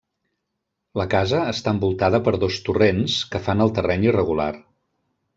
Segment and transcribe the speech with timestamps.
[0.99, 4.49] La casa està envoltada per dos torrents, que fan el terreny irregular.